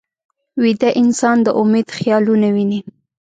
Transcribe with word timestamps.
ویده 0.61 0.89
انسان 1.01 1.37
د 1.45 1.47
امید 1.61 1.87
خیالونه 1.97 2.47
ویني 2.55 2.79